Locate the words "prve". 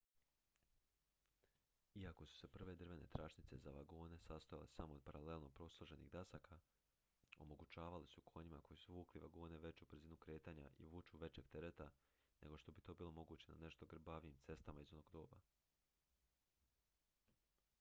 2.47-2.75